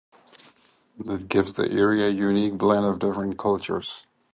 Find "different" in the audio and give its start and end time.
2.97-3.37